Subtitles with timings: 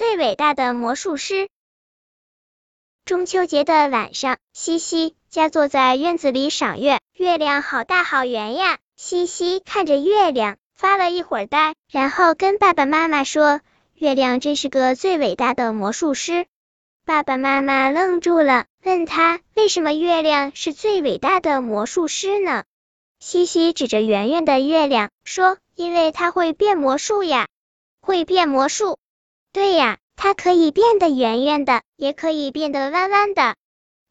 [0.00, 1.50] 最伟大的魔术师。
[3.04, 8.78] 中秋节的晚上，西西家坐在院子里赏月，月亮好大好圆呀。
[8.96, 13.60] 西西看着月亮发了一会儿呆，然后跟爸爸妈妈说
[13.92, 16.46] ：“月亮真是个最伟大的魔术师。”
[17.04, 22.64] 爸爸妈妈愣住了，问他为什么月亮是最伟大的魔术师呢？
[23.18, 27.48] 西西指着圆圆的月亮说：“因为它会变魔术呀，
[28.00, 28.96] 会变魔术。
[29.52, 33.54] 对呀。”它可以变得圆圆的，也可以变得弯弯的。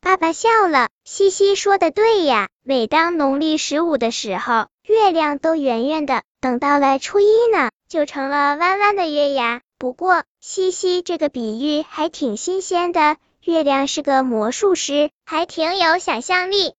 [0.02, 2.50] 爸爸笑了，西西说的对呀。
[2.64, 9.62] 每当农历十五的时候，月亮都圆圆的，等到了初一呢，就成了弯弯的月牙。
[9.78, 16.74] 不过，西西这个比喻还挺新鲜的，月亮是个魔术师，还挺有想象力。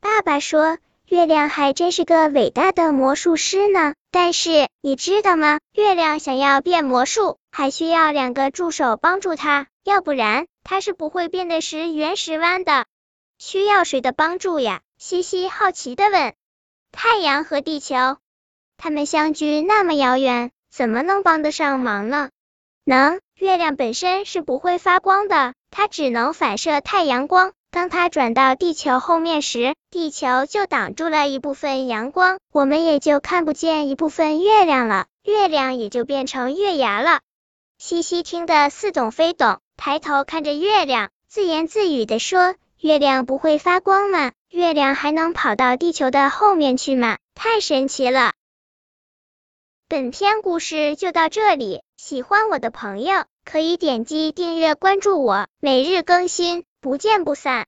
[0.00, 0.78] 爸爸说。
[1.08, 5.60] 月亮还真是个伟大的魔术师呢，但是你知道吗？
[5.72, 12.86] 月亮想要变魔术，还需要两个助手帮助它，要不然它是不会变得时圆时弯的。
[13.38, 14.80] 需要谁的帮助呀？
[14.98, 16.34] 西西好奇的问。
[16.90, 18.16] 太阳和地球，
[18.76, 22.30] 它们相距那么遥远，怎么能帮得上忙呢？
[22.84, 27.52] 能，月亮本身是不会发光的，它只能反射太阳光。
[27.70, 37.20] 当它转到地球后面时，地球就挡住了一部分阳光，我们也就看不见一部分月亮了，月亮也就变成月牙了。
[37.76, 44.32] 西西听得似懂非懂，抬头看着月亮，自言自语的说：“月亮不会发光吗？
[44.48, 47.18] 月亮还能跑到地球的后面去吗？
[47.34, 48.32] 太神奇了！”
[49.88, 56.64] 本篇故事就到这里，喜欢我的朋友可以点击订阅关注我，每日更新。
[56.82, 57.66] 不见不散。